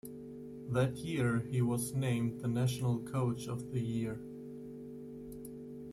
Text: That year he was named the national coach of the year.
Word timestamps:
That 0.71 0.93
year 0.95 1.41
he 1.51 1.61
was 1.61 1.93
named 1.93 2.39
the 2.41 2.47
national 2.47 3.01
coach 3.01 3.45
of 3.45 3.71
the 3.71 3.79
year. 3.79 4.17